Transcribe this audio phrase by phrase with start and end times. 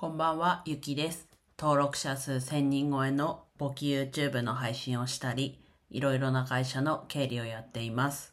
[0.00, 1.26] こんばんは、ゆきです。
[1.58, 5.58] 登録者数1000人超えの簿記 YouTube の配信をしたり、
[5.90, 8.32] いろいろな会社の経理をやっています。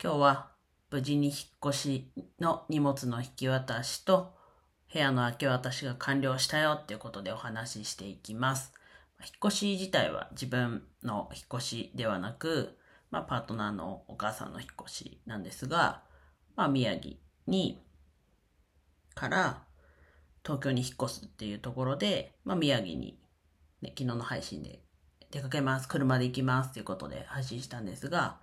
[0.00, 0.52] 今日は
[0.88, 1.36] 無事に引っ
[1.70, 4.34] 越しの荷物の引き渡しと
[4.92, 8.72] 部屋の明け渡しが完了したよっていうことでお話ししていきます。
[9.20, 12.78] 引っ越し自体は自分の引っ越しではなく、
[13.10, 16.04] まあ、パートナーのお母さんの引っ越しなんですが、
[16.54, 17.16] まあ、宮城
[17.48, 17.82] に
[19.16, 19.64] から
[20.44, 23.18] 東京に引っ越すっていうところで、まあ、宮城に、
[23.80, 24.80] ね、昨日の配信で
[25.30, 28.38] 出かけます、車で行きますっていうことで配信したんですが、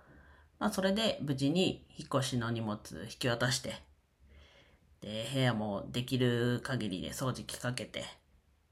[0.58, 3.74] まあ、それで無事に引っ越しの荷物引き渡して、
[5.00, 8.04] で、部屋もできる限りで掃除機かけて、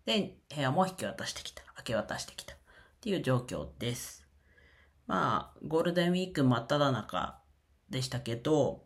[0.04, 2.56] で、部屋も引き渡してきた、明け渡してきたっ
[3.00, 4.26] ていう状況です。
[5.06, 7.40] まあ、ゴールデンウィーク真っ只中
[7.88, 8.84] でしたけど、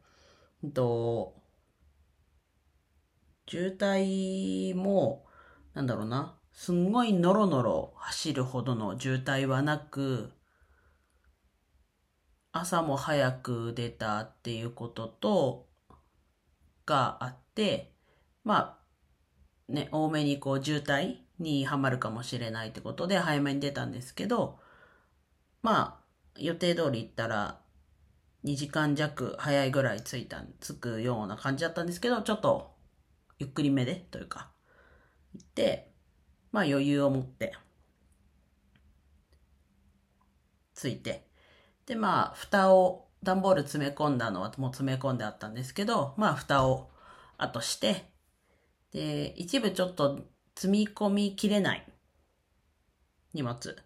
[0.63, 1.42] うんと、
[3.47, 5.27] 渋滞も、
[5.75, 10.33] なんだろうな、すんごいノロノロ走るほどの渋滞はなく、
[12.53, 15.69] 朝も早く出たっていうことと、
[16.85, 17.95] があって、
[18.45, 18.79] ま
[19.69, 24.59] あ、ね、多めにこう渋滞にはまるかもしれないってことで早めに出たんですけど、
[25.63, 27.61] まあ、予定通り行ったら
[28.45, 32.73] 2時間弱早いぐらい着いた、着くような感じだったんですけど、ちょっと
[33.43, 34.53] ゆっくりめでというか、
[35.35, 35.91] 行って、
[36.53, 37.53] まあ余裕を持って、
[40.75, 41.27] ついて、
[41.87, 46.91] でまあ蓋を、段ボール詰め込んだのはもう詰め込んであったんですけど、まあ蓋を
[47.37, 48.13] 後して、
[48.93, 50.21] で、一部ちょっと
[50.55, 51.87] 積み込みきれない
[53.33, 53.77] 荷物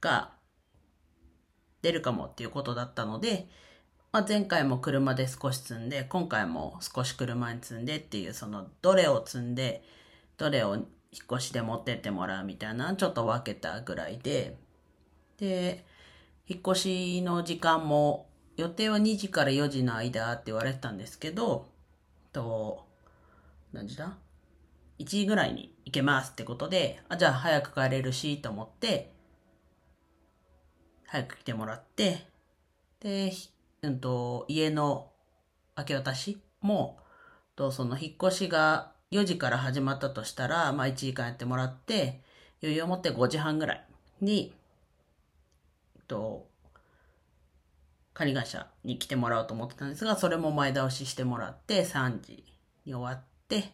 [0.00, 0.32] が
[1.80, 3.48] 出るかもっていうことだったので、
[4.12, 9.82] まあ、前回も車で少し積んで、今回も少し車に積んでっていう、その、どれを積んで、
[10.36, 10.84] どれを引っ
[11.32, 14.58] 越しで持ってってもらうみたいな、ちょっと分けたぐらいで、
[15.38, 15.86] で、
[16.46, 18.28] 引っ越しの時間も、
[18.58, 21.70] 予定は2時から4時の間って言われてたんですけど、
[22.34, 22.86] と、
[23.72, 24.18] 何時だ
[24.98, 29.14] ?1 時ぐらいに行けますってことで、あ、じゃあ早く帰れるし、と思って、
[31.06, 32.26] 早く来てもらって、
[33.00, 33.32] で、
[33.82, 35.10] うんと、家の
[35.76, 36.98] 明け渡しも、
[37.56, 42.22] と、その引っ越しが4時から始まったとしたら、まあ1時間やってもらって、
[42.62, 43.86] 余裕を持って5時半ぐらい
[44.20, 44.54] に、
[45.96, 46.46] えっと、
[48.14, 52.44] 管理会社に来てもらおうと思ってたんですが、それも前倒ししてもらって、3時
[52.86, 53.72] に終わって、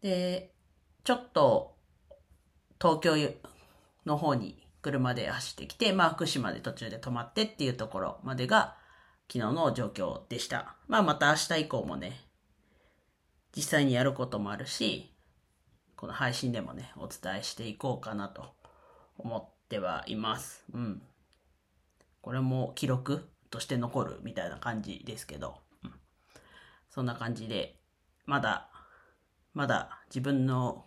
[0.00, 0.52] で、
[1.02, 1.74] ちょっと、
[2.80, 3.16] 東京
[4.06, 8.77] の方に車で走ってきて、まあ福島で途中で止まってっていうところまでが、
[9.30, 10.76] 昨日の状況でした。
[10.86, 12.18] まあまた明日以降もね、
[13.54, 15.12] 実際にやることもあるし、
[15.96, 18.54] この配信でもね、お伝えしていこうかなと
[19.18, 20.64] 思ってはいます。
[20.72, 21.02] うん。
[22.22, 25.92] これも記録として残るみたいな感じですけど、うん、
[26.88, 27.76] そんな感じで、
[28.26, 28.70] まだ、
[29.54, 30.84] まだ自分の、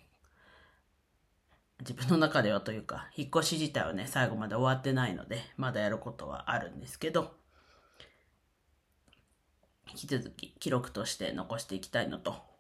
[1.79, 7.35] 自分の中ではというか、引っ越し自体はね、最後まで終わってないので、まだやることはあるんですけど、
[9.91, 12.51] 引き続き記録として残していきたいのと。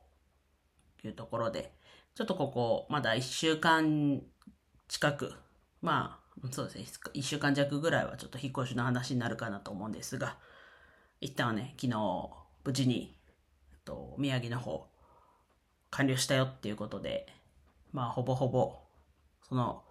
[1.07, 1.71] いうところで、
[2.15, 4.21] ちょっとここ、まだ1週間
[4.87, 5.33] 近く、
[5.81, 10.37] まあ、そうですね、1週間弱ぐらいはちょっと引っ越しの話になるかなと思うんですが、
[11.19, 12.29] 一旦はね、昨日、
[12.63, 13.17] 無事に、
[13.83, 14.87] と宮城の方、
[15.89, 17.27] 完了したよっていうことで、
[17.91, 18.79] まあ、ほぼほぼ、
[19.47, 19.83] その、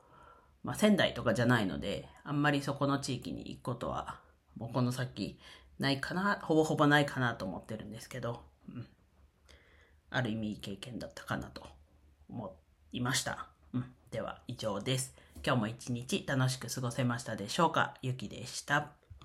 [0.62, 4.20] まあ、仙台とかじゃないので、あんまりそこの地域に行くことは、
[4.56, 5.38] もうこの先、
[5.80, 8.86] ないかな、ほぼほぼないかなと思ってるんですけど、うん、
[10.10, 11.66] ある意味いい経験だったかなと
[12.28, 12.54] 思
[12.92, 13.48] いました。
[13.72, 15.16] うん、では以上です。
[15.44, 17.94] 今日も一日楽しく過ごせましたでしょうか？
[18.02, 18.99] ゆきでした。